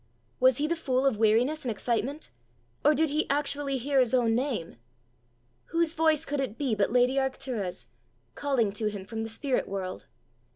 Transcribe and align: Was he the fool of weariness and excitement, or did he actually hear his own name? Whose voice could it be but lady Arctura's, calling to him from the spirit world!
Was 0.39 0.57
he 0.57 0.65
the 0.65 0.75
fool 0.75 1.05
of 1.05 1.17
weariness 1.19 1.63
and 1.63 1.69
excitement, 1.69 2.31
or 2.83 2.95
did 2.95 3.11
he 3.11 3.29
actually 3.29 3.77
hear 3.77 3.99
his 3.99 4.15
own 4.15 4.33
name? 4.33 4.77
Whose 5.65 5.93
voice 5.93 6.25
could 6.25 6.39
it 6.39 6.57
be 6.57 6.73
but 6.73 6.89
lady 6.91 7.17
Arctura's, 7.17 7.85
calling 8.33 8.71
to 8.71 8.87
him 8.87 9.05
from 9.05 9.21
the 9.21 9.29
spirit 9.29 9.67
world! 9.67 10.07